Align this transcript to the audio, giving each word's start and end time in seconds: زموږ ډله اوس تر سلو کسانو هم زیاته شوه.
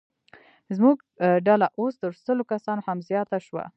زموږ 0.77 0.97
ډله 1.47 1.67
اوس 1.79 1.93
تر 2.01 2.11
سلو 2.25 2.43
کسانو 2.51 2.85
هم 2.87 2.97
زیاته 3.09 3.37
شوه. 3.47 3.63